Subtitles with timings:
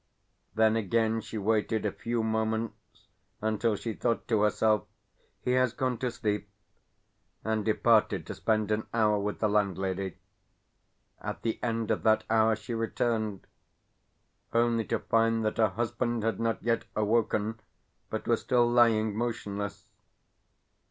[0.55, 3.05] Then again she waited a few moments
[3.39, 4.85] until she thought to herself,
[5.43, 6.49] "He has gone to sleep,"
[7.43, 10.17] and departed to spend an hour with the landlady.
[11.21, 13.45] At the end of that hour she returned
[14.53, 17.59] only to find that her husband had not yet awoken,
[18.09, 19.85] but was still lying motionless.